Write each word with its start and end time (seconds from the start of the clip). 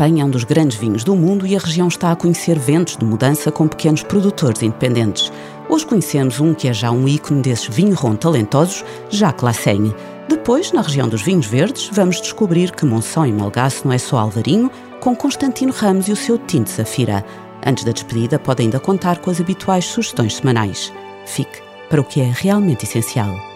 Champanhe 0.00 0.22
é 0.22 0.24
um 0.24 0.30
dos 0.30 0.44
grandes 0.44 0.78
vinhos 0.78 1.04
do 1.04 1.14
mundo 1.14 1.46
e 1.46 1.54
a 1.54 1.58
região 1.58 1.86
está 1.86 2.10
a 2.10 2.16
conhecer 2.16 2.58
ventos 2.58 2.96
de 2.96 3.04
mudança 3.04 3.52
com 3.52 3.68
pequenos 3.68 4.02
produtores 4.02 4.62
independentes. 4.62 5.30
Hoje 5.68 5.84
conhecemos 5.84 6.40
um 6.40 6.54
que 6.54 6.68
é 6.68 6.72
já 6.72 6.90
um 6.90 7.06
ícone 7.06 7.42
desses 7.42 7.68
vinhos 7.68 8.00
talentosos, 8.18 8.82
Jacques 9.10 9.42
Lassaigne. 9.42 9.94
Depois, 10.26 10.72
na 10.72 10.80
região 10.80 11.06
dos 11.06 11.20
vinhos 11.20 11.44
verdes, 11.44 11.90
vamos 11.92 12.18
descobrir 12.18 12.70
que 12.70 12.86
Monção 12.86 13.26
e 13.26 13.32
Malgaço 13.32 13.86
não 13.86 13.92
é 13.92 13.98
só 13.98 14.16
Alvarinho, 14.16 14.70
com 15.00 15.14
Constantino 15.14 15.70
Ramos 15.70 16.08
e 16.08 16.12
o 16.12 16.16
seu 16.16 16.38
Tinto 16.38 16.70
Safira. 16.70 17.22
Antes 17.66 17.84
da 17.84 17.92
despedida, 17.92 18.38
pode 18.38 18.62
ainda 18.62 18.80
contar 18.80 19.18
com 19.18 19.30
as 19.30 19.38
habituais 19.38 19.84
sugestões 19.84 20.36
semanais. 20.36 20.90
Fique 21.26 21.60
para 21.90 22.00
o 22.00 22.04
que 22.04 22.22
é 22.22 22.32
realmente 22.34 22.86
essencial. 22.86 23.49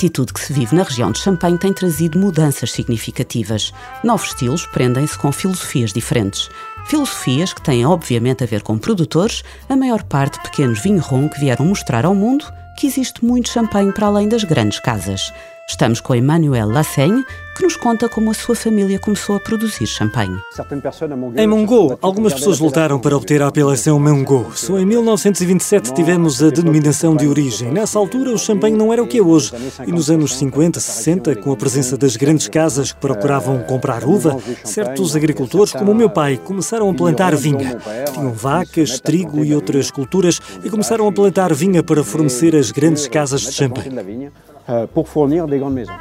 Atitude 0.00 0.32
que 0.32 0.40
se 0.40 0.50
vive 0.54 0.74
na 0.74 0.82
região 0.82 1.12
de 1.12 1.18
Champagne 1.18 1.58
tem 1.58 1.74
trazido 1.74 2.18
mudanças 2.18 2.72
significativas. 2.72 3.70
Novos 4.02 4.28
estilos 4.28 4.64
prendem-se 4.64 5.18
com 5.18 5.30
filosofias 5.30 5.92
diferentes. 5.92 6.48
Filosofias 6.86 7.52
que 7.52 7.60
têm 7.60 7.84
obviamente 7.84 8.42
a 8.42 8.46
ver 8.46 8.62
com 8.62 8.78
produtores, 8.78 9.44
a 9.68 9.76
maior 9.76 10.02
parte 10.04 10.40
pequenos 10.40 10.80
vinho-rom 10.82 11.28
que 11.28 11.38
vieram 11.38 11.66
mostrar 11.66 12.06
ao 12.06 12.14
mundo 12.14 12.46
que 12.78 12.86
existe 12.86 13.22
muito 13.22 13.50
champanhe 13.50 13.92
para 13.92 14.06
além 14.06 14.26
das 14.26 14.42
grandes 14.42 14.80
casas. 14.80 15.30
Estamos 15.70 16.00
com 16.00 16.16
Emmanuel 16.16 16.68
Lassaigne, 16.68 17.24
que 17.56 17.62
nos 17.62 17.76
conta 17.76 18.08
como 18.08 18.32
a 18.32 18.34
sua 18.34 18.56
família 18.56 18.98
começou 18.98 19.36
a 19.36 19.40
produzir 19.40 19.86
champanhe. 19.86 20.36
Em 21.36 21.46
Mongo, 21.46 21.96
algumas 22.02 22.34
pessoas 22.34 22.58
lutaram 22.58 22.98
para 22.98 23.16
obter 23.16 23.40
a 23.40 23.46
apelação 23.46 24.00
Mongo. 24.00 24.50
Só 24.56 24.80
em 24.80 24.84
1927 24.84 25.94
tivemos 25.94 26.42
a 26.42 26.50
denominação 26.50 27.14
de 27.14 27.28
origem. 27.28 27.70
Nessa 27.70 28.00
altura, 28.00 28.32
o 28.32 28.38
champanhe 28.38 28.76
não 28.76 28.92
era 28.92 29.00
o 29.00 29.06
que 29.06 29.18
é 29.18 29.22
hoje. 29.22 29.52
E 29.86 29.92
nos 29.92 30.10
anos 30.10 30.34
50, 30.34 30.80
60, 30.80 31.36
com 31.36 31.52
a 31.52 31.56
presença 31.56 31.96
das 31.96 32.16
grandes 32.16 32.48
casas 32.48 32.90
que 32.90 32.98
procuravam 32.98 33.60
comprar 33.62 34.02
uva, 34.04 34.38
certos 34.64 35.14
agricultores, 35.14 35.72
como 35.72 35.92
o 35.92 35.94
meu 35.94 36.10
pai, 36.10 36.36
começaram 36.36 36.90
a 36.90 36.94
plantar 36.94 37.36
vinha. 37.36 37.78
Tinham 38.12 38.32
vacas, 38.32 38.98
trigo 38.98 39.44
e 39.44 39.54
outras 39.54 39.88
culturas 39.88 40.40
e 40.64 40.68
começaram 40.68 41.06
a 41.06 41.12
plantar 41.12 41.54
vinha 41.54 41.80
para 41.80 42.02
fornecer 42.02 42.56
as 42.56 42.72
grandes 42.72 43.06
casas 43.06 43.42
de 43.42 43.52
champanhe. 43.52 44.32
Pour 44.94 45.08
fournir 45.08 45.46
des 45.46 45.58
grandes 45.58 45.74
maisons. 45.74 45.92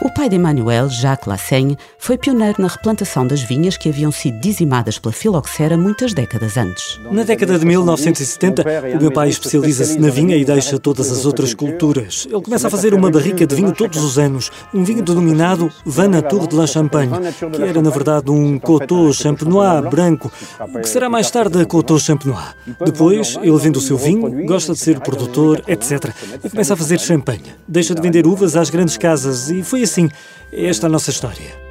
O 0.00 0.08
pai 0.08 0.28
de 0.28 0.36
Emmanuel, 0.36 0.88
Jacques 0.88 1.26
Lassaigne, 1.26 1.76
foi 1.98 2.16
pioneiro 2.16 2.62
na 2.62 2.68
replantação 2.68 3.26
das 3.26 3.42
vinhas 3.42 3.76
que 3.76 3.88
haviam 3.88 4.12
sido 4.12 4.38
dizimadas 4.38 4.96
pela 4.96 5.12
filoxera 5.12 5.76
muitas 5.76 6.14
décadas 6.14 6.56
antes. 6.56 7.00
Na 7.10 7.24
década 7.24 7.58
de 7.58 7.66
1970, 7.66 8.62
o 8.96 9.00
meu 9.00 9.10
pai 9.10 9.28
especializa-se 9.28 9.98
na 9.98 10.08
vinha 10.08 10.36
e 10.36 10.44
deixa 10.44 10.78
todas 10.78 11.10
as 11.10 11.26
outras 11.26 11.52
culturas. 11.52 12.28
Ele 12.30 12.40
começa 12.40 12.68
a 12.68 12.70
fazer 12.70 12.94
uma 12.94 13.10
barrica 13.10 13.44
de 13.44 13.56
vinho 13.56 13.72
todos 13.72 14.04
os 14.04 14.20
anos, 14.20 14.52
um 14.72 14.84
vinho 14.84 15.02
denominado 15.02 15.68
Vin 15.84 16.12
Tour 16.28 16.46
de 16.46 16.54
la 16.54 16.68
Champagne, 16.68 17.18
que 17.52 17.62
era 17.62 17.82
na 17.82 17.90
verdade 17.90 18.30
um 18.30 18.56
Coteau 18.56 19.12
Champenois 19.12 19.84
branco, 19.90 20.30
o 20.60 20.78
que 20.78 20.88
será 20.88 21.10
mais 21.10 21.28
tarde 21.28 21.60
a 21.60 21.66
Coteau 21.66 21.98
Champenois. 21.98 22.54
Depois, 22.84 23.36
ele 23.42 23.58
vende 23.58 23.78
o 23.78 23.82
seu 23.82 23.98
vinho, 23.98 24.46
gosta 24.46 24.74
de 24.74 24.78
ser 24.78 25.00
produtor, 25.00 25.60
etc. 25.66 26.14
E 26.44 26.48
começa 26.48 26.74
a 26.74 26.76
fazer 26.76 27.00
champanhe. 27.00 27.42
Deixa 27.66 27.96
de 27.96 28.00
vender 28.00 28.28
uvas 28.28 28.54
às 28.54 28.70
grandes 28.70 28.96
casas 28.96 29.50
e 29.50 29.64
foi 29.64 29.87
assim, 29.90 30.08
esta 30.52 30.86
é 30.86 30.88
a 30.88 30.90
nossa 30.90 31.10
história. 31.10 31.68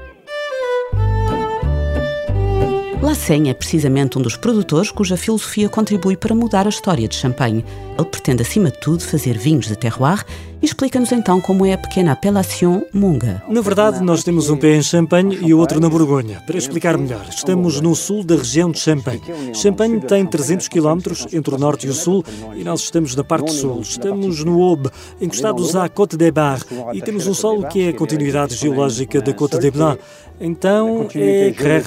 Lassen 3.01 3.49
é 3.49 3.53
precisamente 3.53 4.17
um 4.17 4.21
dos 4.21 4.35
produtores 4.35 4.91
cuja 4.91 5.15
filosofia 5.15 5.69
contribui 5.69 6.17
para 6.17 6.35
mudar 6.35 6.65
a 6.65 6.69
história 6.69 7.07
de 7.07 7.15
Champagne. 7.15 7.63
Ele 7.97 8.07
pretende, 8.09 8.41
acima 8.41 8.69
de 8.69 8.79
tudo, 8.79 9.01
fazer 9.03 9.37
vinhos 9.37 9.67
de 9.67 9.77
terroir 9.77 10.25
explica-nos 10.61 11.11
então 11.11 11.39
como 11.39 11.65
é 11.65 11.73
a 11.73 11.77
pequena 11.77 12.13
apelação 12.13 12.85
Munga. 12.93 13.43
Na 13.47 13.61
verdade, 13.61 14.01
nós 14.03 14.23
temos 14.23 14.49
um 14.49 14.57
pé 14.57 14.75
em 14.75 14.81
Champagne 14.81 15.37
e 15.41 15.53
o 15.53 15.59
outro 15.59 15.79
na 15.79 15.89
Borgonha. 15.89 16.41
Para 16.45 16.57
explicar 16.57 16.97
melhor, 16.97 17.25
estamos 17.29 17.81
no 17.81 17.95
sul 17.95 18.23
da 18.23 18.35
região 18.35 18.71
de 18.71 18.79
Champagne. 18.79 19.21
Champagne 19.53 19.99
tem 20.01 20.25
300 20.25 20.67
km 20.67 20.99
entre 21.31 21.55
o 21.55 21.57
norte 21.57 21.87
e 21.87 21.89
o 21.89 21.93
sul 21.93 22.23
e 22.55 22.63
nós 22.63 22.81
estamos 22.81 23.15
na 23.15 23.23
parte 23.23 23.51
sul. 23.51 23.81
Estamos 23.81 24.43
no 24.43 24.61
Aube, 24.61 24.89
encostados 25.21 25.75
à 25.75 25.87
Côte 25.89 26.17
des 26.17 26.31
Bar 26.31 26.61
e 26.93 27.01
temos 27.01 27.27
um 27.27 27.33
solo 27.33 27.67
que 27.67 27.87
é 27.87 27.89
a 27.89 27.93
continuidade 27.93 28.55
geológica 28.55 29.21
da 29.21 29.33
Côte 29.33 29.57
des 29.57 29.71
Blancs. 29.71 29.99
Então 30.39 31.07
é 31.15 31.51
Crère, 31.51 31.85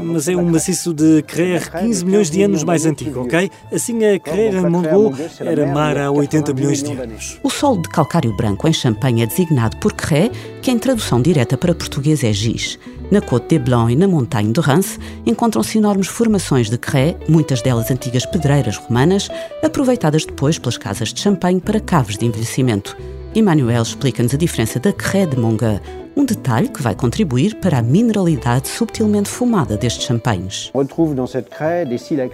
mas 0.00 0.28
é 0.28 0.36
um 0.36 0.48
maciço 0.48 0.94
de 0.94 1.22
Crère 1.22 1.70
15 1.70 2.04
milhões 2.04 2.30
de 2.30 2.40
anos 2.42 2.62
mais 2.62 2.86
antigo, 2.86 3.22
ok? 3.22 3.50
Assim 3.72 4.04
a 4.04 4.18
Crère 4.18 4.62
Mongo 4.70 5.12
era 5.40 5.66
mar 5.66 5.98
há 5.98 6.10
80 6.10 6.54
milhões 6.54 6.82
de 6.82 6.92
anos. 6.92 7.40
O 7.42 7.50
solo 7.50 7.82
de 7.84 7.90
calcário 7.90 8.34
branco 8.34 8.66
em 8.66 8.72
Champagne 8.72 9.22
é 9.22 9.26
designado 9.26 9.76
por 9.76 9.92
Cré, 9.92 10.30
que 10.62 10.70
em 10.70 10.78
tradução 10.78 11.22
direta 11.22 11.56
para 11.56 11.74
português 11.74 12.24
é 12.24 12.32
giz. 12.32 12.78
Na 13.10 13.20
Côte 13.20 13.48
des 13.48 13.58
Blancs 13.58 13.92
e 13.92 13.96
na 13.96 14.08
Montanha 14.08 14.52
de 14.52 14.60
Rance 14.60 14.98
encontram-se 15.26 15.78
enormes 15.78 16.08
formações 16.08 16.70
de 16.70 16.78
Cré, 16.78 17.16
muitas 17.28 17.62
delas 17.62 17.90
antigas 17.90 18.26
pedreiras 18.26 18.76
romanas, 18.76 19.28
aproveitadas 19.62 20.24
depois 20.24 20.58
pelas 20.58 20.78
casas 20.78 21.12
de 21.12 21.20
Champagne 21.20 21.60
para 21.60 21.78
caves 21.78 22.16
de 22.16 22.26
envelhecimento. 22.26 22.96
Emmanuel 23.34 23.82
explica-nos 23.82 24.34
a 24.34 24.38
diferença 24.38 24.80
da 24.80 24.92
Cré 24.92 25.26
de 25.26 25.36
Monga, 25.36 25.82
um 26.16 26.24
detalhe 26.24 26.68
que 26.68 26.82
vai 26.82 26.94
contribuir 26.94 27.56
para 27.56 27.78
a 27.78 27.82
mineralidade 27.82 28.68
subtilmente 28.68 29.28
fumada 29.28 29.76
destes 29.76 30.06
champanhes. 30.06 30.70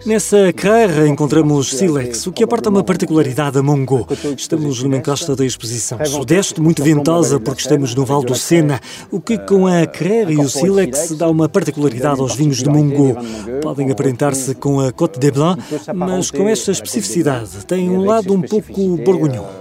Nessa 0.07 0.53
crère 0.53 1.09
encontramos 1.09 1.71
sílex, 1.71 2.27
o 2.27 2.33
que 2.33 2.45
aporta 2.45 2.69
uma 2.69 2.85
particularidade 2.85 3.59
a 3.59 3.63
Mongo. 3.63 4.07
Estamos 4.37 4.83
numa 4.83 4.97
encosta 4.97 5.35
da 5.35 5.45
exposição. 5.45 5.99
sudeste, 6.05 6.61
muito 6.61 6.83
ventosa, 6.83 7.41
porque 7.41 7.63
estamos 7.63 7.95
no 7.95 8.05
Val 8.05 8.23
do 8.23 8.35
Sena, 8.35 8.81
o 9.11 9.21
que 9.21 9.39
com 9.39 9.67
a 9.67 9.87
crère 9.87 10.33
e 10.33 10.39
o 10.39 10.49
sílex 10.49 11.13
dá 11.13 11.29
uma 11.29 11.49
particularidade 11.49 12.21
aos 12.21 12.35
vinhos 12.35 12.59
de 12.59 12.69
Mongo. 12.69 13.17
Podem 13.63 13.91
aparentar-se 13.91 14.55
com 14.55 14.81
a 14.81 14.93
Côte 14.93 15.19
des 15.19 15.31
Blancs, 15.31 15.65
mas 15.95 16.31
com 16.31 16.49
esta 16.49 16.71
especificidade, 16.71 17.65
têm 17.67 17.91
um 17.91 18.05
lado 18.05 18.35
um 18.35 18.43
pouco 18.43 18.97
borgonhon 18.99 19.60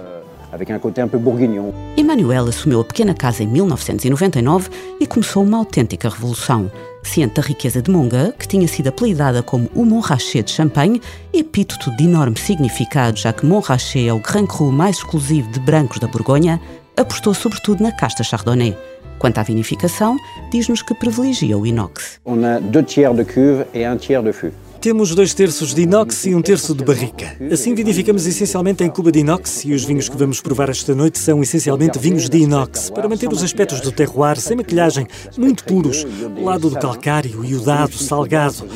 avec 0.52 0.70
un 0.70 0.78
côté 0.78 1.00
un 1.00 1.08
peu 1.08 1.18
bourguignon. 1.18 1.72
Emmanuel 1.96 2.48
assumiu 2.48 2.80
a 2.80 2.84
pequena 2.84 3.14
casa 3.14 3.42
em 3.42 3.46
1999 3.46 4.70
e 5.00 5.06
começou 5.06 5.42
uma 5.42 5.58
autêntica 5.58 6.08
revolução. 6.08 6.70
Ciente 7.02 7.34
da 7.34 7.42
riqueza 7.42 7.80
de 7.80 7.90
Monga, 7.90 8.34
que 8.38 8.46
tinha 8.46 8.68
sido 8.68 8.88
apelidada 8.88 9.42
como 9.42 9.70
o 9.74 9.84
Montrachet 9.84 10.42
de 10.42 10.50
Champagne, 10.50 11.00
epíteto 11.32 11.90
de 11.96 12.04
enorme 12.04 12.38
significado, 12.38 13.18
já 13.18 13.32
que 13.32 13.46
Montrachet 13.46 14.08
é 14.08 14.12
o 14.12 14.18
Grand 14.18 14.46
Cru 14.46 14.70
mais 14.70 14.96
exclusivo 14.96 15.50
de 15.50 15.60
brancos 15.60 15.98
da 15.98 16.06
Borgonha, 16.06 16.60
apostou 16.96 17.32
sobretudo 17.32 17.82
na 17.82 17.92
casta 17.92 18.22
Chardonnay. 18.22 18.76
Quanto 19.18 19.38
à 19.38 19.42
vinificação, 19.42 20.16
diz-nos 20.50 20.82
que 20.82 20.94
privilegia 20.94 21.56
o 21.56 21.66
inox. 21.66 22.18
On 22.24 22.42
a 22.42 22.58
deux 22.58 22.84
tiers 22.84 23.14
de 23.14 23.24
cuve 23.24 23.66
et 23.74 23.84
un 23.84 23.96
tiers 23.96 24.22
de 24.22 24.32
fût. 24.32 24.52
Temos 24.80 25.14
dois 25.14 25.34
terços 25.34 25.74
de 25.74 25.82
inox 25.82 26.24
e 26.24 26.34
um 26.34 26.40
terço 26.40 26.74
de 26.74 26.82
barrica. 26.82 27.36
Assim 27.52 27.74
vinificamos 27.74 28.26
essencialmente 28.26 28.82
em 28.82 28.88
cuba 28.88 29.12
de 29.12 29.18
inox 29.18 29.62
e 29.66 29.74
os 29.74 29.84
vinhos 29.84 30.08
que 30.08 30.16
vamos 30.16 30.40
provar 30.40 30.70
esta 30.70 30.94
noite 30.94 31.18
são 31.18 31.42
essencialmente 31.42 31.98
vinhos 31.98 32.30
de 32.30 32.38
inox, 32.38 32.88
para 32.88 33.06
manter 33.06 33.30
os 33.30 33.42
aspectos 33.42 33.82
do 33.82 33.92
terroir 33.92 34.40
sem 34.40 34.56
maquilhagem, 34.56 35.06
muito 35.36 35.64
puros, 35.64 36.06
o 36.34 36.44
lado 36.44 36.70
do 36.70 36.78
calcário, 36.78 37.44
iodado, 37.44 37.92
salgado. 37.92 38.66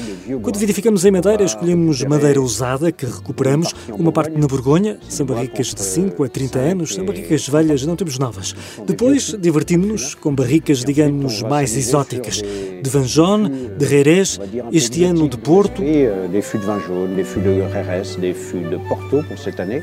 Quando 0.43 0.59
vinificamos 0.59 1.05
em 1.05 1.11
madeira, 1.11 1.44
escolhemos 1.44 2.03
madeira 2.05 2.41
usada, 2.41 2.91
que 2.91 3.05
recuperamos, 3.05 3.75
uma 3.91 4.11
parte 4.11 4.38
na 4.38 4.47
Borgonha, 4.47 4.99
são 5.06 5.26
barricas 5.26 5.75
de 5.75 5.82
5 5.82 6.25
a 6.25 6.29
30 6.29 6.59
anos, 6.59 6.94
são 6.94 7.05
barricas 7.05 7.47
velhas, 7.47 7.85
não 7.85 7.94
temos 7.94 8.19
novas. 8.19 8.55
Depois, 8.87 9.37
divertimos-nos 9.38 10.15
com 10.15 10.35
barricas, 10.35 10.82
digamos, 10.82 11.43
mais 11.43 11.76
exóticas, 11.76 12.43
de 12.82 12.91
Vanjon, 12.91 13.50
de 13.76 13.85
Rerez, 13.85 14.41
este 14.73 15.05
ano 15.05 15.29
de 15.29 15.37
Porto, 15.37 15.82
des 15.82 16.43
fûts 16.43 16.59
de 16.59 17.15
des 17.15 17.25
fûts 17.25 17.41
de 17.41 17.61
RRS, 17.61 18.19
des 18.19 18.32
fûts 18.32 18.69
de 18.70 18.79
Porto 18.88 19.23
pour 19.29 19.38
cette 19.38 19.61
année. 19.61 19.82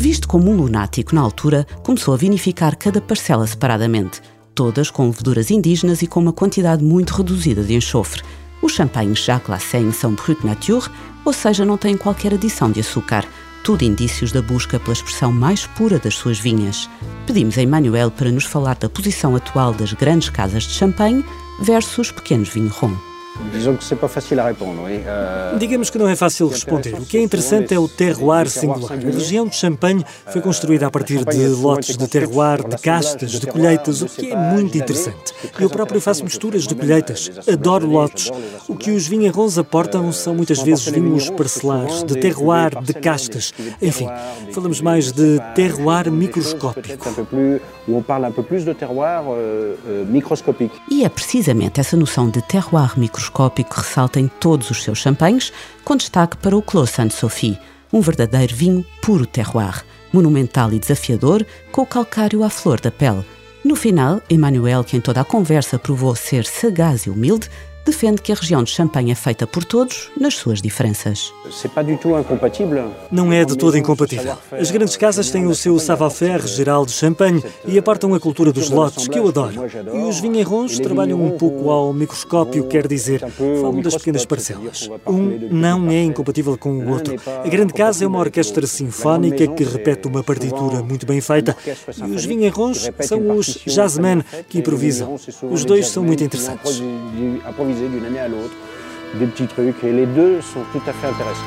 Visto 0.00 0.26
como 0.26 0.50
um 0.50 0.56
lunático 0.56 1.14
na 1.14 1.20
altura, 1.20 1.66
começou 1.82 2.14
a 2.14 2.16
vinificar 2.16 2.74
cada 2.74 3.02
parcela 3.02 3.46
separadamente, 3.46 4.22
todas 4.54 4.90
com 4.90 5.04
leveduras 5.04 5.50
indígenas 5.50 6.00
e 6.00 6.06
com 6.06 6.20
uma 6.20 6.32
quantidade 6.32 6.82
muito 6.82 7.10
reduzida 7.10 7.62
de 7.62 7.74
enxofre. 7.74 8.22
Os 8.62 8.72
champanhes 8.72 9.18
já 9.22 9.38
Glacé 9.38 9.78
são 9.92 10.14
Brut 10.14 10.42
Nature, 10.42 10.90
ou 11.22 11.34
seja, 11.34 11.66
não 11.66 11.76
têm 11.76 11.98
qualquer 11.98 12.32
adição 12.32 12.72
de 12.72 12.80
açúcar. 12.80 13.26
Tudo 13.62 13.84
indícios 13.84 14.32
da 14.32 14.40
busca 14.40 14.80
pela 14.80 14.94
expressão 14.94 15.30
mais 15.30 15.66
pura 15.66 15.98
das 15.98 16.14
suas 16.14 16.38
vinhas. 16.38 16.88
Pedimos 17.26 17.58
a 17.58 17.62
Emmanuel 17.62 18.10
para 18.10 18.32
nos 18.32 18.44
falar 18.44 18.76
da 18.76 18.88
posição 18.88 19.36
atual 19.36 19.74
das 19.74 19.92
grandes 19.92 20.30
casas 20.30 20.62
de 20.62 20.72
champanhe 20.72 21.22
versus 21.60 22.10
pequenos 22.10 22.48
vinhos-rom. 22.48 22.92
Euh, 22.92 23.09
Digamos 25.58 25.88
que 25.88 25.98
não 25.98 26.08
é 26.08 26.16
fácil 26.16 26.48
responder. 26.48 26.94
O 26.94 27.06
que 27.06 27.16
é 27.16 27.22
interessante 27.22 27.72
é 27.74 27.78
o 27.78 27.88
terroir 27.88 28.48
singular. 28.48 28.92
A 28.92 28.96
região 28.96 29.46
de 29.46 29.56
Champagne 29.56 30.04
foi 30.30 30.40
construída 30.40 30.86
a 30.86 30.90
partir 30.90 31.24
de 31.24 31.48
lotes 31.48 31.96
de 31.96 32.06
terroir, 32.08 32.66
de 32.68 32.76
castas, 32.76 33.32
de 33.32 33.46
colheitas, 33.46 34.02
o 34.02 34.06
que 34.06 34.30
é 34.32 34.36
muito 34.36 34.76
interessante. 34.76 35.32
Eu 35.58 35.70
próprio 35.70 36.00
faço 36.00 36.24
misturas 36.24 36.66
de 36.66 36.74
colheitas. 36.74 37.30
Adoro 37.50 37.86
lotes. 37.86 38.30
O 38.68 38.76
que 38.76 38.90
os 38.90 39.06
vinharrons 39.06 39.58
aportam 39.58 40.12
são 40.12 40.34
muitas 40.34 40.60
vezes 40.62 40.84
vinhos 40.86 41.30
parcelares, 41.30 42.02
de 42.02 42.16
terroir, 42.16 42.80
de 42.82 42.94
castas. 42.94 43.52
Enfim, 43.80 44.08
falamos 44.52 44.80
mais 44.80 45.12
de 45.12 45.40
terroir 45.54 46.10
microscópico. 46.10 47.10
E 50.90 51.04
é 51.04 51.08
precisamente 51.08 51.80
essa 51.80 51.96
noção 51.96 52.28
de 52.28 52.42
terroir 52.42 52.98
microscópico 52.98 53.20
microscópico 53.30 53.74
ressalta 53.76 54.20
em 54.20 54.28
todos 54.28 54.70
os 54.70 54.82
seus 54.82 54.98
champanhes, 54.98 55.52
com 55.84 55.96
destaque 55.96 56.36
para 56.36 56.56
o 56.56 56.62
Clos 56.62 56.90
Sainte-Sophie, 56.90 57.58
um 57.92 58.00
verdadeiro 58.00 58.54
vinho 58.54 58.84
puro 59.02 59.26
terroir, 59.26 59.84
monumental 60.12 60.72
e 60.72 60.78
desafiador, 60.78 61.44
com 61.72 61.82
o 61.82 61.86
calcário 61.86 62.44
à 62.44 62.50
flor 62.50 62.80
da 62.80 62.90
pele. 62.90 63.24
No 63.64 63.76
final, 63.76 64.22
Emmanuel, 64.28 64.82
que 64.82 64.96
em 64.96 65.00
toda 65.00 65.20
a 65.20 65.24
conversa 65.24 65.78
provou 65.78 66.14
ser 66.14 66.44
sagaz 66.46 67.02
e 67.02 67.10
humilde, 67.10 67.48
defende 67.84 68.22
que 68.22 68.32
a 68.32 68.34
região 68.34 68.62
de 68.62 68.70
Champagne 68.70 69.12
é 69.12 69.14
feita 69.14 69.46
por 69.46 69.64
todos, 69.64 70.10
nas 70.18 70.34
suas 70.34 70.60
diferenças. 70.60 71.32
Não 73.10 73.32
é 73.32 73.44
de 73.44 73.56
todo 73.56 73.76
incompatível. 73.76 74.36
As 74.52 74.70
grandes 74.70 74.96
casas 74.96 75.30
têm 75.30 75.46
o 75.46 75.54
seu 75.54 75.78
savoir-faire 75.78 76.46
geral 76.46 76.84
de 76.84 76.92
Champagne 76.92 77.42
e 77.66 77.78
apartam 77.78 78.14
a 78.14 78.20
cultura 78.20 78.52
dos 78.52 78.70
lotes, 78.70 79.08
que 79.08 79.18
eu 79.18 79.28
adoro. 79.28 79.54
E 79.92 79.98
os 79.98 80.20
vinharrons 80.20 80.78
trabalham 80.78 81.22
um 81.22 81.36
pouco 81.36 81.70
ao 81.70 81.92
microscópio, 81.92 82.66
quer 82.66 82.86
dizer, 82.86 83.20
falam 83.30 83.80
das 83.80 83.96
pequenas 83.96 84.24
parcelas. 84.24 84.88
Um 85.06 85.48
não 85.50 85.90
é 85.90 86.02
incompatível 86.02 86.56
com 86.56 86.70
o 86.78 86.90
outro. 86.90 87.16
A 87.44 87.48
grande 87.48 87.72
casa 87.72 88.04
é 88.04 88.06
uma 88.06 88.18
orquestra 88.18 88.66
sinfónica 88.66 89.46
que 89.48 89.64
repete 89.64 90.06
uma 90.06 90.22
partitura 90.22 90.82
muito 90.82 91.06
bem 91.06 91.20
feita 91.20 91.56
e 92.06 92.10
os 92.10 92.24
vinharrons 92.24 92.90
são 93.00 93.36
os 93.36 93.58
jazzmen 93.66 94.22
que 94.48 94.58
improvisam. 94.58 95.16
Os 95.50 95.64
dois 95.64 95.88
são 95.88 96.04
muito 96.04 96.22
interessantes 96.22 96.80
d'une 97.88 98.04
année 98.04 98.20
à 98.20 98.28
l'autre, 98.28 98.54
des 99.14 99.26
petits 99.26 99.46
trucs, 99.46 99.82
et 99.84 99.92
les 99.92 100.06
deux 100.06 100.40
sont 100.40 100.62
tout 100.72 100.82
à 100.86 100.92
fait 100.92 101.08
intéressants. 101.08 101.40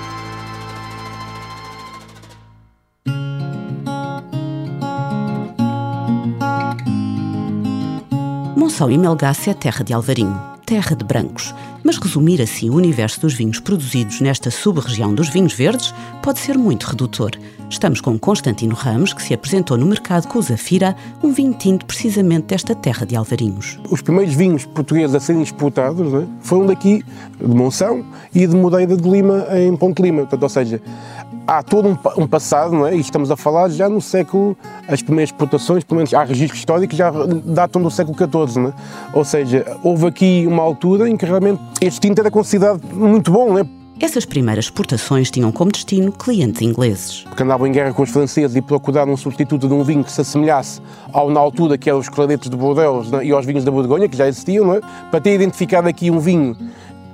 Monção 8.56 8.90
e 8.90 8.98
Melgaço 8.98 9.50
é 9.50 9.54
terra 9.54 9.84
de 9.84 9.94
Alvarinho, 9.94 10.53
terra 10.66 10.96
de 10.96 11.04
brancos, 11.04 11.54
mas 11.84 11.98
resumir 11.98 12.42
assim 12.42 12.70
o 12.70 12.76
universo 12.76 13.22
dos 13.22 13.34
vinhos 13.34 13.60
produzidos 13.60 14.22
nesta 14.22 14.50
sub-região 14.50 15.14
dos 15.14 15.30
vinhos 15.30 15.54
verdes 15.54 15.94
pode 16.22 16.40
ser 16.40 16.58
muito 16.58 16.88
redutor. 16.88 17.32
Estamos 17.70 18.02
com 18.02 18.20
Constantino 18.20 18.76
Ramos, 18.76 19.14
que 19.14 19.22
se 19.24 19.34
apresentou 19.34 19.78
no 19.78 19.86
mercado 19.86 20.28
com 20.28 20.38
o 20.38 20.42
Zafira, 20.42 20.96
um 21.24 21.32
vinho 21.32 21.54
tinto 21.54 21.86
precisamente 21.86 22.46
desta 22.48 22.76
terra 22.76 23.06
de 23.06 23.16
Alvarinhos. 23.16 23.80
Os 23.90 24.02
primeiros 24.02 24.36
vinhos 24.36 24.66
portugueses 24.66 25.16
a 25.16 25.20
serem 25.20 25.42
exportados 25.42 26.14
é? 26.14 26.28
foram 26.42 26.68
daqui, 26.68 27.04
de 27.40 27.48
Monção 27.48 28.06
e 28.34 28.46
de 28.46 28.56
Modeira 28.56 28.96
de 28.96 29.10
Lima, 29.10 29.48
em 29.58 29.76
Ponte 29.76 30.02
Lima. 30.02 30.22
Portanto, 30.22 30.44
ou 30.44 30.50
seja, 30.50 30.82
há 31.48 31.62
todo 31.62 31.90
um, 31.90 31.98
um, 32.24 32.28
passado, 32.28 32.74
não 32.74 32.88
é? 32.88 32.96
E 32.96 33.00
estamos 33.00 33.30
a 33.32 33.38
falar 33.38 33.70
já 33.70 33.90
no 33.90 34.02
século, 34.02 34.58
as 34.88 35.02
primeiras 35.02 35.30
exportações, 35.30 35.84
pelo 35.84 35.98
menos 35.98 36.14
há 36.14 36.24
registros 36.24 36.60
históricos, 36.60 36.98
já 36.98 37.12
datam 37.46 37.82
do 37.82 37.92
século 37.92 38.18
XIV, 38.18 38.60
não 38.60 38.70
é? 38.70 38.74
Ou 39.14 39.24
seja, 39.24 39.78
houve 39.84 40.08
aqui 40.08 40.46
uma 40.48 40.64
altura 40.64 41.10
em 41.10 41.18
que 41.18 41.26
realmente 41.26 41.62
este 41.82 42.00
tinto 42.00 42.20
era 42.20 42.32
considerado 42.32 42.82
muito 42.94 43.32
bom, 43.32 43.54
não 43.54 43.60
é? 43.60 43.84
Essas 44.00 44.26
primeiras 44.26 44.66
exportações 44.66 45.30
tinham 45.30 45.52
como 45.52 45.72
destino 45.72 46.12
clientes 46.12 46.62
ingleses. 46.62 47.22
Porque 47.22 47.44
andavam 47.44 47.68
em 47.68 47.72
guerra 47.72 47.94
com 47.94 48.02
os 48.02 48.10
franceses 48.10 48.56
e 48.56 48.62
procuraram 48.62 49.14
um 49.14 49.18
substituto 49.18 49.68
de 49.68 49.74
um 49.74 49.84
vinho 49.84 50.04
que 50.04 50.12
se 50.12 50.20
assemelhasse 50.20 50.82
ao, 51.12 51.30
na 51.30 51.40
altura, 51.40 51.78
que 51.78 51.90
eram 51.90 52.00
os 52.00 52.10
claretos 52.10 52.50
de 52.50 52.58
Bordeaux 52.58 53.10
né, 53.12 53.24
e 53.24 53.32
aos 53.32 53.46
vinhos 53.46 53.64
da 53.64 53.70
Borgonha, 53.70 54.10
que 54.10 54.18
já 54.18 54.28
existiam, 54.28 54.74
é? 54.74 54.82
para 55.12 55.22
ter 55.22 55.36
identificado 55.36 55.88
aqui 55.88 56.10
um 56.10 56.20
vinho 56.20 56.58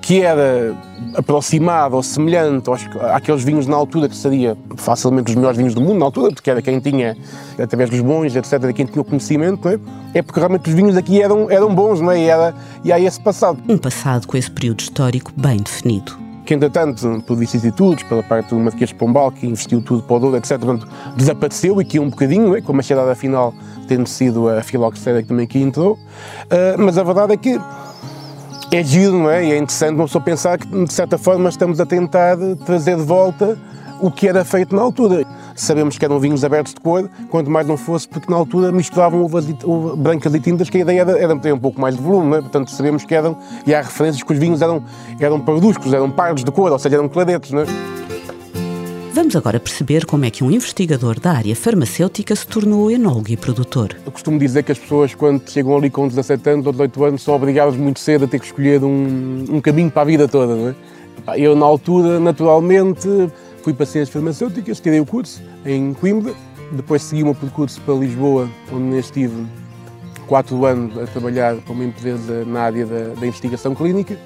que 0.09 0.23
era 0.23 0.75
aproximado 1.13 1.95
ou 1.95 2.01
semelhante 2.01 2.67
aos, 2.67 2.81
àqueles 3.13 3.43
vinhos 3.43 3.67
na 3.67 3.75
altura 3.75 4.09
que 4.09 4.15
seria 4.15 4.57
facilmente 4.75 5.29
os 5.29 5.35
melhores 5.35 5.55
vinhos 5.55 5.75
do 5.75 5.81
mundo 5.81 5.99
na 5.99 6.05
altura, 6.05 6.33
porque 6.33 6.49
era 6.49 6.63
quem 6.63 6.79
tinha, 6.79 7.15
através 7.61 7.91
dos 7.91 8.01
bons, 8.01 8.35
etc., 8.35 8.73
quem 8.73 8.87
tinha 8.87 9.03
o 9.03 9.05
conhecimento, 9.05 9.69
é? 9.69 9.77
é? 10.15 10.23
porque 10.23 10.39
realmente 10.39 10.67
os 10.67 10.73
vinhos 10.73 10.97
aqui 10.97 11.21
eram, 11.21 11.47
eram 11.51 11.75
bons, 11.75 12.01
não 12.01 12.09
é? 12.09 12.21
E, 12.21 12.23
era, 12.23 12.55
e 12.83 12.91
há 12.91 12.99
esse 12.99 13.21
passado. 13.21 13.59
Um 13.69 13.77
passado 13.77 14.25
com 14.25 14.35
esse 14.35 14.49
período 14.49 14.79
histórico 14.79 15.31
bem 15.37 15.57
definido 15.57 16.17
que 16.43 16.55
entretanto, 16.55 17.23
por 17.27 17.37
vicissitudes, 17.37 18.03
pela 18.05 18.23
parte 18.23 18.49
do 18.49 18.59
Marquês 18.59 18.89
de 18.89 18.95
Pombal, 18.95 19.31
que 19.31 19.45
investiu 19.45 19.83
tudo 19.83 20.01
para 20.01 20.15
o 20.15 20.19
Douro, 20.19 20.37
etc., 20.37 20.57
portanto, 20.57 20.87
desapareceu 21.15 21.79
aqui 21.79 21.99
um 21.99 22.09
bocadinho, 22.09 22.55
é? 22.55 22.61
como 22.61 22.79
a 22.79 22.81
chegada 22.81 23.13
final 23.13 23.53
tendo 23.87 24.07
sido 24.07 24.49
a 24.49 24.63
filoxera 24.63 25.21
que 25.21 25.27
também 25.27 25.45
aqui 25.45 25.61
entrou, 25.61 25.93
uh, 25.93 25.99
mas 26.79 26.97
a 26.97 27.03
verdade 27.03 27.33
é 27.33 27.37
que 27.37 27.59
é 28.71 28.83
giro, 28.83 29.13
não 29.13 29.29
é? 29.29 29.45
E 29.45 29.51
é 29.51 29.57
interessante 29.57 29.95
não 29.95 30.07
só 30.07 30.19
pensar 30.19 30.57
que, 30.57 30.67
de 30.67 30.93
certa 30.93 31.17
forma, 31.17 31.49
estamos 31.49 31.79
a 31.79 31.85
tentar 31.85 32.37
trazer 32.65 32.95
de 32.97 33.03
volta 33.03 33.57
o 33.99 34.09
que 34.09 34.27
era 34.27 34.45
feito 34.45 34.75
na 34.75 34.81
altura. 34.81 35.25
Sabemos 35.55 35.97
que 35.97 36.05
eram 36.05 36.19
vinhos 36.19 36.43
abertos 36.43 36.73
de 36.73 36.79
cor, 36.79 37.09
quanto 37.29 37.49
mais 37.49 37.67
não 37.67 37.75
fosse, 37.75 38.07
porque 38.07 38.31
na 38.31 38.37
altura 38.37 38.71
misturavam 38.71 39.21
uvas, 39.21 39.45
brancas 39.97 40.33
e 40.33 40.39
tintas, 40.39 40.69
que 40.69 40.77
a 40.77 40.81
ideia 40.81 41.01
era, 41.01 41.19
era 41.19 41.35
ter 41.35 41.53
um 41.53 41.59
pouco 41.59 41.81
mais 41.81 41.97
de 41.97 42.01
volume, 42.01 42.37
é? 42.37 42.41
portanto 42.41 42.71
sabemos 42.71 43.03
que 43.03 43.13
eram, 43.13 43.37
e 43.65 43.75
há 43.75 43.81
referências 43.81 44.23
que 44.23 44.31
os 44.31 44.39
vinhos 44.39 44.61
eram, 44.61 44.81
eram 45.19 45.39
parduscos, 45.39 45.91
eram 45.91 46.09
pardos 46.09 46.43
de 46.43 46.51
cor, 46.51 46.71
ou 46.71 46.79
seja, 46.79 46.95
eram 46.95 47.09
claretos. 47.09 47.51
Não 47.51 47.61
é? 47.61 47.65
Vamos 49.19 49.35
agora 49.35 49.59
perceber 49.59 50.05
como 50.05 50.23
é 50.23 50.31
que 50.31 50.45
um 50.45 50.49
investigador 50.49 51.19
da 51.19 51.33
área 51.33 51.53
farmacêutica 51.53 52.33
se 52.33 52.47
tornou 52.47 52.89
enólogo 52.89 53.29
e 53.29 53.35
produtor. 53.35 53.97
Eu 54.05 54.13
costumo 54.13 54.39
dizer 54.39 54.63
que 54.63 54.71
as 54.71 54.79
pessoas, 54.79 55.13
quando 55.13 55.45
chegam 55.49 55.75
ali 55.75 55.89
com 55.89 56.07
17 56.07 56.49
anos 56.49 56.65
ou 56.65 56.71
18 56.71 57.03
anos, 57.03 57.21
são 57.21 57.35
obrigadas 57.35 57.75
muito 57.75 57.99
cedo 57.99 58.23
a 58.23 58.27
ter 58.29 58.39
que 58.39 58.45
escolher 58.45 58.81
um, 58.81 59.43
um 59.49 59.59
caminho 59.59 59.91
para 59.91 60.03
a 60.03 60.05
vida 60.05 60.25
toda. 60.25 60.55
Não 60.55 60.69
é? 60.69 60.75
Eu, 61.37 61.53
na 61.53 61.65
altura, 61.65 62.17
naturalmente, 62.17 63.09
Fui 63.61 63.73
para 63.73 63.85
Ciências 63.85 64.09
Farmacêuticas, 64.09 64.79
tirei 64.79 65.01
o 65.01 65.05
curso 65.05 65.41
em 65.65 65.93
Coimbra, 65.93 66.33
depois 66.71 67.01
segui 67.01 67.23
o 67.23 67.25
meu 67.25 67.35
percurso 67.35 67.81
para 67.81 67.95
Lisboa, 67.95 68.49
onde 68.71 68.97
estive 68.99 69.45
quatro 70.27 70.65
anos 70.65 70.97
a 70.97 71.05
trabalhar 71.07 71.57
para 71.57 71.73
uma 71.73 71.83
empresa 71.83 72.45
na 72.45 72.61
área 72.61 72.85
da, 72.85 73.19
da 73.19 73.27
investigação 73.27 73.75
clínica. 73.75 74.17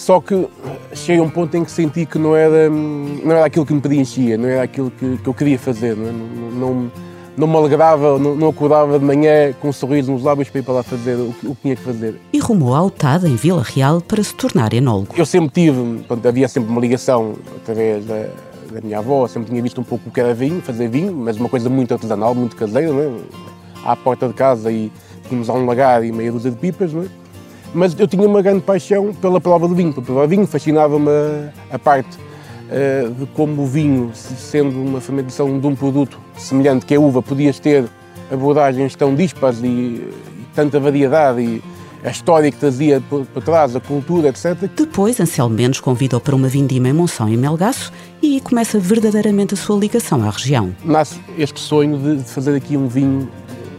Só 0.00 0.18
que 0.18 0.48
cheguei 0.94 1.20
a 1.20 1.22
um 1.22 1.28
ponto 1.28 1.54
em 1.54 1.62
que 1.62 1.70
senti 1.70 2.06
que 2.06 2.18
não 2.18 2.34
era, 2.34 2.70
não 2.70 3.32
era 3.32 3.44
aquilo 3.44 3.66
que 3.66 3.74
me 3.74 3.82
preenchia, 3.82 4.38
não 4.38 4.48
era 4.48 4.62
aquilo 4.62 4.90
que, 4.90 5.18
que 5.18 5.28
eu 5.28 5.34
queria 5.34 5.58
fazer. 5.58 5.94
Não, 5.94 6.08
é? 6.08 6.10
não, 6.10 6.50
não, 6.50 6.92
não 7.36 7.46
me 7.46 7.56
alegrava, 7.56 8.18
não, 8.18 8.34
não, 8.34 8.48
acordava 8.48 8.98
de 8.98 9.04
manhã 9.04 9.52
com 9.60 9.68
um 9.68 9.72
sorriso 9.74 10.10
nos 10.10 10.22
lábios 10.22 10.48
para 10.48 10.60
ir 10.60 10.62
para 10.62 10.72
lá 10.72 10.82
fazer 10.82 11.16
o 11.16 11.34
que, 11.34 11.46
o 11.48 11.54
que 11.54 11.60
tinha 11.60 11.76
que 11.76 11.82
fazer. 11.82 12.18
E 12.32 12.38
rumou 12.38 12.74
à 12.74 12.78
Altada, 12.78 13.28
em 13.28 13.36
Vila 13.36 13.62
Real, 13.62 14.00
para 14.00 14.24
se 14.24 14.34
tornar 14.34 14.72
enólogo. 14.72 15.08
Eu 15.18 15.26
sempre 15.26 15.50
tive, 15.50 15.98
pronto, 16.08 16.26
havia 16.26 16.48
sempre 16.48 16.70
uma 16.70 16.80
ligação 16.80 17.34
através 17.56 18.02
da, 18.06 18.26
da, 18.72 18.80
minha 18.82 19.00
avó, 19.00 19.28
sempre 19.28 19.50
tinha 19.50 19.62
visto 19.62 19.82
um 19.82 19.84
pouco 19.84 20.08
o 20.08 20.10
que 20.10 20.18
era 20.18 20.32
vinho, 20.32 20.62
fazer 20.62 20.88
vinho, 20.88 21.14
mas 21.14 21.36
uma 21.36 21.50
coisa 21.50 21.68
muito 21.68 21.92
artesanal, 21.92 22.34
muito 22.34 22.56
caseira, 22.56 22.90
não 22.90 23.02
é? 23.02 23.10
à 23.84 23.94
porta 23.94 24.26
de 24.28 24.32
casa 24.32 24.72
e 24.72 24.90
tínhamos 25.28 25.48
lá 25.48 25.54
um 25.54 25.66
lagar 25.66 26.02
e 26.02 26.10
meia 26.10 26.32
dúzia 26.32 26.50
de 26.50 26.56
pipas, 26.56 26.90
não 26.90 27.02
é? 27.02 27.19
Mas 27.74 27.98
eu 27.98 28.06
tinha 28.06 28.26
uma 28.26 28.42
grande 28.42 28.60
paixão 28.60 29.12
pela 29.14 29.40
prova 29.40 29.68
vinho, 29.68 29.92
pela 29.92 30.04
prova 30.04 30.26
vinho 30.26 30.46
fascinava-me 30.46 31.08
a, 31.08 31.74
a 31.74 31.78
parte 31.78 32.18
eh, 32.70 33.08
de 33.18 33.26
como 33.26 33.62
o 33.62 33.66
vinho, 33.66 34.10
sendo 34.14 34.80
uma 34.80 35.00
fermentação 35.00 35.58
de 35.58 35.66
um 35.66 35.74
produto 35.74 36.18
semelhante 36.36 36.86
que 36.86 36.94
a 36.94 37.00
uva, 37.00 37.20
podias 37.20 37.58
ter 37.58 37.84
abordagens 38.30 38.94
tão 38.94 39.14
dispares 39.14 39.60
e, 39.60 39.66
e 39.66 40.46
tanta 40.54 40.78
variedade 40.78 41.40
e 41.40 41.62
a 42.04 42.10
história 42.10 42.50
que 42.50 42.56
trazia 42.56 43.02
para 43.32 43.42
trás, 43.42 43.76
a 43.76 43.80
cultura, 43.80 44.28
etc. 44.28 44.56
Depois, 44.74 45.20
Anselmo 45.20 45.54
Mendes 45.54 45.80
convidou 45.80 46.20
para 46.20 46.34
uma 46.34 46.48
vindima 46.48 46.88
em 46.88 46.92
Monção 46.92 47.28
e 47.28 47.36
Melgaço 47.36 47.92
e 48.22 48.40
começa 48.40 48.78
verdadeiramente 48.78 49.54
a 49.54 49.56
sua 49.56 49.76
ligação 49.76 50.22
à 50.22 50.30
região. 50.30 50.74
Nasce 50.84 51.20
este 51.36 51.60
sonho 51.60 51.98
de 51.98 52.22
fazer 52.24 52.54
aqui 52.54 52.76
um 52.76 52.88
vinho 52.88 53.28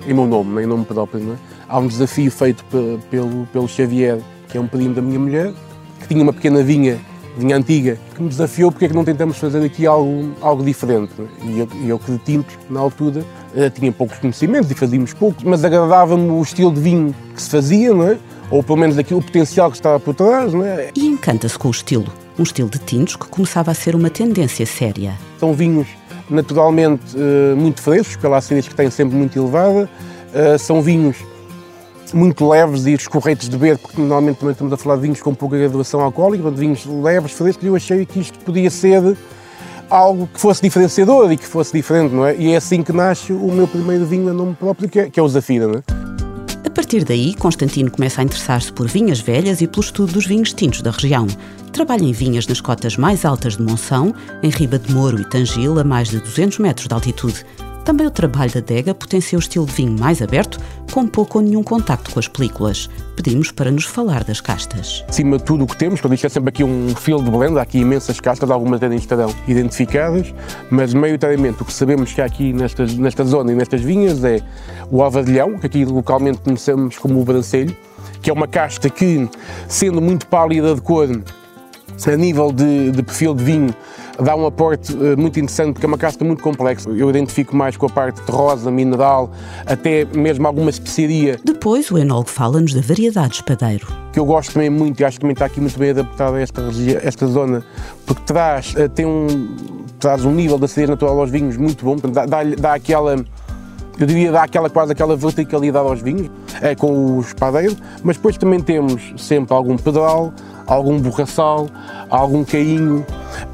em 0.08 0.14
meu 0.14 0.28
nome, 0.28 0.64
em 0.64 0.66
nome 0.66 0.86
próprio. 0.86 1.24
Não 1.24 1.34
é? 1.34 1.51
Há 1.72 1.80
um 1.80 1.88
desafio 1.88 2.30
feito 2.30 2.66
pelo, 3.10 3.48
pelo 3.48 3.66
Xavier, 3.66 4.20
que 4.50 4.58
é 4.58 4.62
um 4.62 4.68
primo 4.68 4.94
da 4.94 5.02
minha 5.02 5.18
mulher, 5.18 5.54
que 6.02 6.08
tinha 6.10 6.22
uma 6.22 6.34
pequena 6.34 6.62
vinha 6.62 7.00
vinha 7.38 7.56
antiga, 7.56 7.98
que 8.14 8.22
me 8.22 8.28
desafiou 8.28 8.74
porque 8.74 8.84
é 8.84 8.88
que 8.90 8.94
não 8.94 9.06
tentamos 9.06 9.38
fazer 9.38 9.64
aqui 9.64 9.88
algo, 9.88 10.34
algo 10.42 10.66
diferente. 10.66 11.14
E 11.46 11.60
eu, 11.60 11.70
eu 11.88 11.98
que 11.98 12.12
de 12.12 12.18
tintos, 12.18 12.58
na 12.70 12.80
altura, 12.80 13.24
Uh, 13.52 13.70
tinha 13.70 13.92
poucos 13.92 14.18
conhecimentos 14.18 14.72
e 14.72 14.74
fazíamos 14.74 15.14
pouco, 15.14 15.42
mas 15.44 15.66
agradava-me 15.66 16.30
o 16.30 16.42
estilo 16.42 16.74
de 16.74 16.80
vinho 16.80 17.14
que 17.36 17.42
se 17.42 17.50
fazia, 17.50 17.94
não 17.94 18.08
é? 18.08 18.18
ou 18.52 18.62
pelo 18.62 18.78
menos 18.78 18.98
aquilo, 18.98 19.20
o 19.20 19.24
potencial 19.24 19.72
que 19.72 19.78
estava 19.78 20.00
por 20.00 20.14
trás. 20.14 20.54
Não 20.54 20.64
é? 20.64 20.92
E 20.96 21.08
encanta-se 21.08 21.58
com 21.58 21.70
o 21.70 21.72
estilo, 21.72 22.08
um 22.38 22.44
estilo 22.44 22.70
de 22.70 22.78
tintos 22.80 23.16
que 23.16 23.28
começava 23.28 23.72
a 23.72 23.74
ser 23.74 23.96
uma 23.96 24.10
tendência 24.10 24.66
séria. 24.66 25.14
São 25.40 25.54
vinhos 25.54 25.88
naturalmente 26.30 27.16
uh, 27.16 27.56
muito 27.58 27.82
frescos, 27.82 28.16
pela 28.18 28.38
acidez 28.38 28.68
que 28.68 28.76
têm 28.76 28.90
sempre 28.90 29.18
muito 29.18 29.38
elevada, 29.38 29.90
uh, 30.34 30.60
são 30.60 30.82
vinhos 30.82 31.18
muito 32.14 32.48
leves 32.48 32.86
e 32.86 32.94
escorretos 32.94 33.50
de 33.50 33.58
beber, 33.58 33.78
porque 33.78 34.00
normalmente 34.00 34.38
também 34.38 34.54
estamos 34.54 34.74
a 34.74 34.78
falar 34.78 34.96
de 34.96 35.02
vinhos 35.04 35.22
com 35.22 35.34
pouca 35.34 35.58
graduação 35.58 36.02
alcoólica, 36.02 36.50
vinhos 36.52 36.86
leves, 36.86 37.32
frescos, 37.32 37.64
e 37.64 37.68
eu 37.68 37.76
achei 37.76 38.06
que 38.06 38.20
isto 38.20 38.40
podia 38.40 38.70
ser 38.70 39.16
algo 39.90 40.28
que 40.34 40.40
fosse 40.40 40.62
diferenciador 40.62 41.32
e 41.32 41.38
que 41.38 41.46
fosse 41.46 41.74
diferente, 41.74 42.14
não 42.14 42.26
é? 42.26 42.36
E 42.36 42.54
é 42.54 42.56
assim 42.56 42.82
que 42.82 42.94
nasce 42.94 43.34
o 43.34 43.52
meu 43.52 43.68
primeiro 43.68 44.06
vinho 44.06 44.30
a 44.30 44.34
nome 44.34 44.56
próprio, 44.56 44.90
que 44.90 45.00
é, 45.00 45.10
que 45.10 45.20
é 45.20 45.24
o 45.24 45.28
Zafira, 45.28 45.68
não 45.68 45.76
é? 45.76 45.84
A 46.66 46.70
partir 46.70 47.04
daí, 47.04 47.34
Constantino 47.34 47.92
começa 47.92 48.22
a 48.22 48.24
interessar-se 48.24 48.72
por 48.72 48.88
vinhas 48.88 49.20
velhas 49.20 49.60
e 49.62 49.68
pelo 49.68 49.84
estudo 49.84 50.14
dos 50.14 50.26
vinhos 50.26 50.54
tintos 50.54 50.82
da 50.82 50.92
região. 50.92 51.28
Trabalha 51.74 52.04
em 52.04 52.14
vinhas 52.14 52.48
nas 52.48 52.62
cotas 52.62 52.96
mais 52.96 53.26
altas 53.26 53.58
de 53.58 53.64
Monção, 53.64 54.14
em 54.42 54.50
Riba 54.50 54.80
de 54.80 54.94
Moro 54.94 55.20
e 55.20 55.26
Tangil, 55.26 55.78
a 55.78 55.84
mais 55.84 56.10
de 56.10 56.20
200 56.20 56.60
metros 56.60 56.88
de 56.88 56.94
altitude. 56.94 57.46
Também 57.92 58.08
o 58.08 58.12
trabalho 58.12 58.50
da 58.54 58.60
adega 58.60 58.96
potencia 58.96 59.38
o 59.38 59.42
estilo 59.42 59.66
de 59.66 59.74
vinho 59.74 60.00
mais 60.00 60.22
aberto, 60.22 60.58
com 60.94 61.06
pouco 61.06 61.40
ou 61.40 61.44
nenhum 61.44 61.62
contacto 61.62 62.10
com 62.10 62.20
as 62.22 62.28
películas. 62.30 62.90
Pedimos 63.18 63.52
para 63.52 63.70
nos 63.70 63.84
falar 63.84 64.24
das 64.24 64.40
castas. 64.40 65.04
Acima 65.10 65.38
de 65.38 65.44
tudo 65.44 65.66
o 65.66 65.68
que 65.68 65.76
temos, 65.76 66.00
quando 66.00 66.14
isto 66.14 66.26
é 66.26 66.30
sempre 66.30 66.48
aqui 66.52 66.64
um 66.64 66.96
fio 66.96 67.22
de 67.22 67.30
blend, 67.30 67.60
há 67.60 67.64
aqui 67.64 67.80
imensas 67.80 68.18
castas, 68.22 68.50
algumas 68.50 68.82
ainda 68.82 68.96
estarão 68.96 69.36
identificadas, 69.46 70.34
mas 70.70 70.94
maioritariamente 70.94 71.64
o 71.64 71.66
que 71.66 71.74
sabemos 71.74 72.14
que 72.14 72.22
há 72.22 72.26
aqui 72.26 72.54
nesta, 72.54 72.86
nesta 72.86 73.26
zona 73.26 73.52
e 73.52 73.56
nestas 73.56 73.82
vinhas 73.82 74.24
é 74.24 74.42
o 74.90 75.04
avadilhão, 75.04 75.60
que 75.60 75.66
aqui 75.66 75.84
localmente 75.84 76.38
conhecemos 76.38 76.98
como 76.98 77.20
o 77.20 77.26
brancelho, 77.26 77.76
que 78.22 78.30
é 78.30 78.34
uma 78.34 78.48
casta 78.48 78.90
que, 78.90 79.28
sendo 79.68 80.00
muito 80.00 80.28
pálida 80.28 80.74
de 80.74 80.80
cor, 80.80 81.10
a 82.08 82.16
nível 82.16 82.52
de, 82.52 82.92
de, 82.92 83.04
perfil 83.04 83.34
de 83.34 83.44
vinho, 83.44 83.76
dá 84.24 84.36
um 84.36 84.46
aporte 84.46 84.94
uh, 84.94 85.18
muito 85.18 85.40
interessante 85.40 85.74
porque 85.74 85.86
é 85.86 85.88
uma 85.88 85.98
casca 85.98 86.24
muito 86.24 86.44
complexa. 86.44 86.90
Eu 86.90 87.10
identifico 87.10 87.56
mais 87.56 87.78
com 87.78 87.86
a 87.86 87.90
parte 87.90 88.22
de 88.24 88.32
rosa, 88.32 88.72
mineral, 88.72 89.32
até 89.66 90.06
mesmo 90.06 90.46
alguma 90.48 90.70
especiaria. 90.70 91.40
Depois 91.44 91.90
o 91.92 91.98
enólogo 91.98 92.30
fala-nos 92.30 92.74
da 92.74 92.82
variedade 92.82 93.30
de 93.30 93.36
espadeiro. 93.36 93.88
Que 94.14 94.20
eu 94.20 94.26
gosto 94.26 94.54
também 94.54 94.70
muito 94.70 95.00
e 95.00 95.06
acho 95.06 95.18
que 95.18 95.22
também 95.22 95.34
está 95.34 95.46
aqui 95.46 95.60
muito 95.60 95.78
bem 95.80 95.92
adaptado 95.92 96.36
a 96.36 96.42
esta, 96.42 96.62
esta 97.02 97.28
zona, 97.28 97.64
porque 98.06 98.22
traz, 98.24 98.74
uh, 98.76 98.90
tem 98.90 99.06
um, 99.06 99.28
traz 100.00 100.26
um 100.26 100.32
nível 100.32 100.58
de 100.58 100.66
acidez 100.66 100.90
natural 100.90 101.20
aos 101.20 101.30
vinhos 101.30 101.58
muito 101.58 101.84
bom, 101.86 101.96
dá, 101.96 102.26
dá, 102.26 102.44
dá 102.44 102.74
aquela 102.74 103.24
eu 104.04 104.08
diria 104.08 104.32
dar 104.32 104.44
aquela, 104.44 104.70
quase 104.70 104.92
aquela 104.92 105.16
verticalidade 105.16 105.88
aos 105.88 106.02
vinhos, 106.02 106.30
é, 106.62 106.76
com 106.76 107.18
o 107.18 107.22
espadeiro, 107.22 107.76
mas 108.04 108.18
depois 108.18 108.38
também 108.38 108.60
temos 108.60 109.14
sempre 109.18 109.54
algum 109.54 109.78
pedral, 109.78 110.34
algum 110.66 111.00
borraçal, 111.00 111.68
algum 112.10 112.44
cainho 112.44 113.06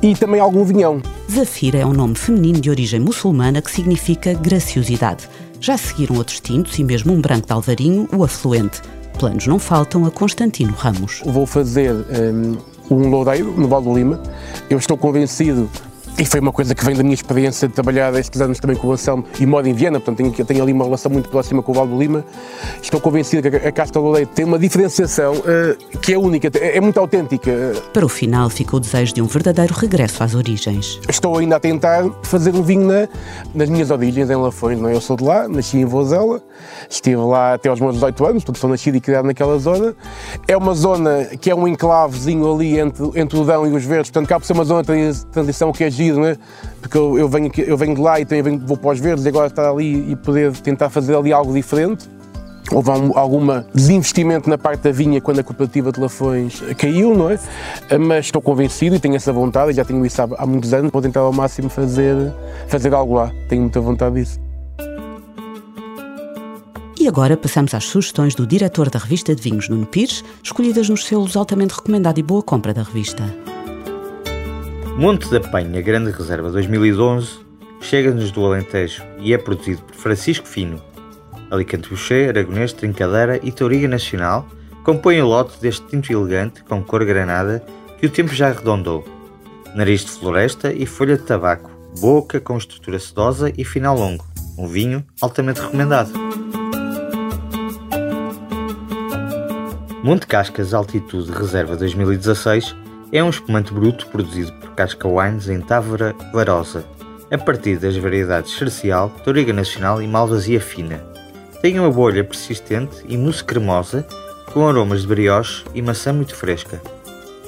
e 0.01 0.16
também 0.16 0.39
algum 0.39 0.63
vinhão. 0.63 1.01
Zafira 1.32 1.80
é 1.80 1.86
um 1.86 1.94
nome 1.94 2.16
feminino 2.16 2.60
de 2.60 2.70
origem 2.70 3.00
muçulmana 3.00 3.62
que 3.62 3.72
significa 3.72 4.34
graciosidade. 4.34 5.27
Já 5.60 5.77
seguiram 5.77 6.18
outros 6.18 6.39
tintos 6.39 6.77
e 6.77 6.84
mesmo 6.84 7.13
um 7.13 7.20
branco 7.20 7.48
de 7.48 7.54
alvarinho, 7.54 8.08
o 8.16 8.24
afluente. 8.24 8.82
Planos 9.18 9.48
não 9.48 9.58
faltam 9.58 10.06
a 10.06 10.12
Constantino 10.12 10.74
Ramos. 10.74 11.22
Vou 11.25 11.48
fazer 11.48 11.92
um, 11.92 12.58
um 12.92 13.10
loureiro 13.10 13.51
no 13.58 13.68
Val 13.68 13.82
do 13.82 13.94
Lima. 13.94 14.22
Eu 14.70 14.77
estou 14.77 14.96
convencido 14.96 15.68
e 16.20 16.26
foi 16.26 16.40
uma 16.40 16.52
coisa 16.52 16.74
que 16.74 16.84
vem 16.84 16.96
da 16.96 17.04
minha 17.04 17.14
experiência 17.14 17.68
de 17.68 17.74
trabalhar 17.76 18.12
estes 18.16 18.42
anos 18.42 18.60
também 18.60 18.76
com 18.76 18.88
o 18.88 18.92
Anselmo 18.92 19.24
e 19.40 19.46
moro 19.46 19.68
em 19.68 19.74
Viena, 19.74 20.00
portanto 20.00 20.18
tenho, 20.18 20.46
tenho 20.46 20.64
ali 20.64 20.74
uma 20.74 20.84
relação 20.84 21.12
muito 21.12 21.30
próxima 21.30 21.62
com 21.62 21.72
o 21.72 21.76
Valdo 21.76 21.96
Lima. 21.96 22.26
Estou 22.82 23.00
convencido 23.00 23.50
que 23.52 23.56
a, 23.56 23.70
a 23.70 23.72
casca 23.72 24.00
do 24.00 24.10
leite 24.10 24.30
tem 24.30 24.44
uma 24.44 24.58
diferenciação 24.58 25.34
uh, 25.36 25.98
que 26.00 26.14
é 26.14 26.18
única, 26.18 26.50
é, 26.60 26.78
é, 26.78 26.82
muito 26.82 27.00
autêntica. 27.00 27.52
Para 27.94 28.04
o 28.04 28.10
final 28.10 28.50
fica 28.50 28.76
o 28.76 28.80
desejo 28.80 29.14
de 29.14 29.22
um 29.22 29.28
verdadeiro 29.28 29.76
regresso 29.76 30.24
às 30.24 30.34
origens. 30.34 31.00
Estou 31.08 31.38
ainda 31.38 31.58
a 31.58 31.60
tentar 31.60 32.04
fazer 32.24 32.56
um 32.56 32.64
vinho 32.64 32.88
na, 32.88 33.08
nas 33.54 33.70
minhas 33.70 33.92
origens, 33.92 34.30
em 34.30 34.36
Lafões. 34.36 34.80
Não 34.80 34.90
é? 34.90 34.96
Eu 34.96 35.02
sou 35.02 35.16
de 35.16 35.24
lá, 35.24 35.48
nasci 35.48 35.78
em 35.78 35.86
Vozela, 35.86 36.42
estive 36.90 37.18
lá 37.18 37.54
até 37.54 37.70
aos 37.70 37.80
meus 37.80 37.94
18 37.94 38.26
anos, 38.26 38.44
portanto 38.44 38.62
sou 38.62 38.70
nascido 38.72 38.96
e 38.96 39.02
criado 39.02 39.26
naquela 39.26 39.60
zona. 39.60 39.96
É 40.48 40.58
uma 40.58 40.74
zona 40.74 41.26
que 41.40 41.52
é 41.52 41.56
um 41.56 41.68
enclavezinho 41.68 42.52
ali 42.52 42.80
entre, 42.80 43.06
entre 43.16 43.38
o 43.38 43.46
Dão 43.46 43.68
e 43.68 43.76
os 43.76 43.84
Verdes, 43.84 44.10
portanto 44.10 44.28
cá 44.28 44.40
por 44.40 44.46
ser 44.48 44.54
uma 44.54 44.66
zona 44.66 44.82
de 44.82 45.26
transição 45.32 45.72
que 45.72 45.84
é 45.84 45.90
giro, 46.08 46.22
né? 46.22 46.38
porque 46.82 46.98
eu, 46.98 47.18
eu, 47.18 47.30
venho, 47.30 47.52
eu 47.58 47.78
venho 47.78 47.96
de 47.96 48.02
lá 48.02 48.20
e 48.20 48.26
também 48.26 48.44
venho, 48.44 48.60
vou 48.66 48.78
para 48.78 48.92
os 48.92 49.00
verdes 49.00 49.26
e 49.26 49.28
agora 49.28 49.48
estar 49.48 49.70
ali 49.70 50.12
e 50.12 50.16
poder 50.16 50.52
tentar 50.58 50.90
fazer 50.90 51.16
ali 51.16 51.34
algo 51.34 51.54
diferente. 51.54 52.10
Houve 52.72 52.92
algum 53.16 53.46
desinvestimento 53.74 54.50
na 54.50 54.58
parte 54.58 54.82
da 54.82 54.92
vinha 54.92 55.22
quando 55.22 55.40
a 55.40 55.44
cooperativa 55.44 55.90
de 55.90 56.02
Lafões 56.02 56.62
caiu, 56.78 57.16
não 57.16 57.30
é? 57.30 57.40
Mas 57.98 58.26
estou 58.26 58.42
convencido 58.42 58.98
e 58.98 59.00
tenho 59.00 59.16
essa 59.16 59.32
vontade, 59.32 59.72
já 59.72 59.86
tenho 59.86 60.06
isso 60.06 60.22
há, 60.22 60.28
há 60.38 60.46
muitos 60.46 60.74
anos, 60.74 60.92
vou 60.92 61.02
tentar 61.02 61.22
ao 61.22 61.32
máximo 61.32 61.70
fazer, 61.70 62.34
fazer 62.68 62.94
algo 62.94 63.14
lá. 63.14 63.32
Tenho 63.48 63.62
muita 63.62 63.80
vontade 63.80 64.16
disso. 64.16 64.38
E 67.00 67.08
agora 67.08 67.38
passamos 67.38 67.74
às 67.74 67.86
sugestões 67.86 68.36
do 68.36 68.46
diretor 68.46 68.90
da 68.90 69.00
revista 69.00 69.34
de 69.34 69.42
vinhos, 69.42 69.70
Nuno 69.70 69.86
Pires, 69.86 70.24
escolhidas 70.44 70.90
nos 70.90 71.06
selos 71.06 71.38
altamente 71.38 71.76
recomendado 71.76 72.18
e 72.18 72.24
boa 72.24 72.44
compra 72.44 72.74
da 72.74 72.84
revista. 72.84 73.24
Monte 74.98 75.30
da 75.30 75.39
Penha 75.39 75.80
Grande 75.80 76.10
Reserva 76.10 76.50
2011 76.50 77.46
chega-nos 77.80 78.32
do 78.32 78.44
Alentejo 78.44 79.04
e 79.20 79.32
é 79.32 79.38
produzido 79.38 79.84
por 79.84 79.94
Francisco 79.94 80.48
Fino. 80.48 80.82
Alicante 81.51 81.88
Boucher, 81.88 82.30
Aragonês, 82.30 82.74
Trincadeira 82.74 83.39
e 83.44 83.51
Touriga 83.51 83.88
Nacional 83.88 84.48
compõem 84.84 85.22
o 85.22 85.27
lote 85.27 85.62
deste 85.62 85.86
tinto 85.86 86.12
elegante 86.12 86.63
com 86.63 86.82
cor 86.82 87.06
granada 87.06 87.63
que 88.00 88.08
o 88.08 88.10
tempo 88.10 88.34
já 88.34 88.48
arredondou. 88.48 89.06
Nariz 89.75 90.04
de 90.04 90.10
floresta 90.10 90.74
e 90.74 90.88
folha 90.88 91.16
de 91.16 91.22
tabaco, 91.22 91.70
boca 92.00 92.39
com 92.39 92.58
estrutura 92.58 92.98
sedosa 92.98 93.54
e 93.56 93.63
final 93.63 93.96
longo. 93.96 94.25
Um 94.58 94.68
vinho 94.68 95.06
altamente 95.22 95.62
recomendado. 95.62 96.12
Monte 100.04 100.25
Cascas 100.25 100.74
Altitude 100.74 101.32
Reserva 101.32 101.77
2016 101.77 102.87
é 103.12 103.24
um 103.24 103.30
espumante 103.30 103.74
bruto 103.74 104.08
produzido 104.08 104.52
por 104.54 104.72
Casca 104.72 105.08
Wines 105.08 105.48
em 105.48 105.62
Távora 105.62 106.14
Varosa, 106.34 106.86
a 107.32 107.38
partir 107.38 107.78
das 107.78 107.96
variedades 107.96 108.54
Cercial, 108.58 109.10
Toriga 109.24 109.54
Nacional 109.54 110.02
e 110.02 110.08
Malvasia 110.08 110.60
Fina. 110.60 111.04
Tem 111.62 111.80
uma 111.80 111.90
bolha 111.90 112.24
persistente 112.24 113.04
e 113.08 113.18
mousse 113.18 113.44
cremosa, 113.44 114.06
com 114.54 114.68
aromas 114.68 115.02
de 115.02 115.08
brioche 115.08 115.64
e 115.74 115.82
maçã 115.82 116.14
muito 116.14 116.36
fresca. 116.36 116.82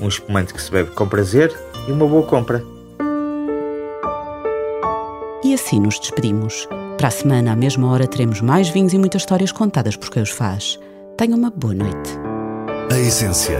Um 0.01 0.07
espumante 0.07 0.53
que 0.53 0.61
se 0.61 0.71
bebe 0.71 0.91
com 0.91 1.07
prazer 1.07 1.53
e 1.87 1.91
uma 1.91 2.07
boa 2.07 2.25
compra. 2.25 2.63
E 5.43 5.53
assim 5.53 5.79
nos 5.79 5.99
despedimos. 5.99 6.67
Para 6.97 7.07
a 7.07 7.11
semana, 7.11 7.53
à 7.53 7.55
mesma 7.55 7.89
hora, 7.91 8.07
teremos 8.07 8.41
mais 8.41 8.67
vinhos 8.69 8.93
e 8.93 8.97
muitas 8.97 9.21
histórias 9.21 9.51
contadas 9.51 9.95
por 9.95 10.09
quem 10.09 10.21
os 10.21 10.29
faz. 10.29 10.77
Tenha 11.17 11.35
uma 11.35 11.49
boa 11.49 11.73
noite. 11.73 12.11
A 12.91 12.99
essência 12.99 13.59